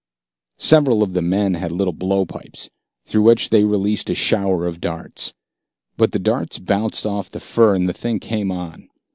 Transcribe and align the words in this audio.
Several 0.57 1.03
of 1.03 1.13
the 1.13 1.21
men 1.21 1.53
had 1.53 1.71
little 1.71 1.93
blowpipes, 1.93 2.71
through 3.05 3.21
which 3.21 3.51
they 3.51 3.63
released 3.63 4.09
a 4.09 4.15
shower 4.15 4.65
of 4.65 4.81
darts. 4.81 5.35
But 5.95 6.11
the 6.11 6.17
darts 6.17 6.57
bounced 6.57 7.05
off 7.05 7.29
the 7.29 7.39
fur, 7.39 7.75
and 7.75 7.87
the 7.87 7.93
thing 7.93 8.19
came 8.19 8.51
on. 8.51 8.89